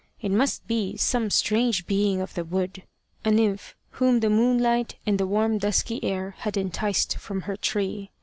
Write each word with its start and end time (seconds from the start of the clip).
It 0.19 0.31
must 0.31 0.65
be 0.65 0.97
some 0.97 1.29
strange 1.29 1.85
being 1.85 2.21
of 2.21 2.33
the 2.33 2.43
wood 2.43 2.81
a 3.23 3.29
nymph 3.29 3.75
whom 3.91 4.21
the 4.21 4.31
moonlight 4.31 4.95
and 5.05 5.19
the 5.19 5.27
warm 5.27 5.59
dusky 5.59 6.03
air 6.03 6.33
had 6.39 6.57
enticed 6.57 7.17
from 7.19 7.41
her 7.41 7.55
tree. 7.55 8.09